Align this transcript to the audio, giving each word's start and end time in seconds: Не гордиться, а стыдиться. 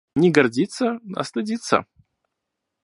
Не 0.15 0.31
гордиться, 0.31 0.99
а 1.15 1.23
стыдиться. 1.23 1.85